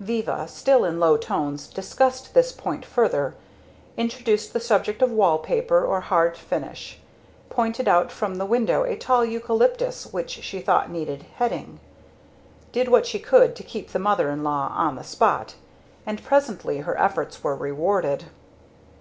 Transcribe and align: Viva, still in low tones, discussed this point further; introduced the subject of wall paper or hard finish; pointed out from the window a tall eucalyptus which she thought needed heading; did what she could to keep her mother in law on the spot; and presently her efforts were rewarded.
Viva, 0.00 0.48
still 0.48 0.84
in 0.84 0.98
low 0.98 1.16
tones, 1.16 1.68
discussed 1.68 2.34
this 2.34 2.50
point 2.50 2.84
further; 2.84 3.36
introduced 3.96 4.52
the 4.52 4.58
subject 4.58 5.00
of 5.00 5.12
wall 5.12 5.38
paper 5.38 5.84
or 5.86 6.00
hard 6.00 6.36
finish; 6.36 6.98
pointed 7.50 7.86
out 7.86 8.10
from 8.10 8.34
the 8.34 8.46
window 8.46 8.82
a 8.82 8.96
tall 8.96 9.24
eucalyptus 9.24 10.12
which 10.12 10.42
she 10.42 10.58
thought 10.60 10.90
needed 10.90 11.24
heading; 11.36 11.78
did 12.72 12.88
what 12.88 13.06
she 13.06 13.20
could 13.20 13.54
to 13.54 13.62
keep 13.62 13.88
her 13.92 14.00
mother 14.00 14.28
in 14.28 14.42
law 14.42 14.66
on 14.74 14.96
the 14.96 15.04
spot; 15.04 15.54
and 16.04 16.24
presently 16.24 16.78
her 16.78 16.98
efforts 16.98 17.44
were 17.44 17.54
rewarded. 17.54 18.24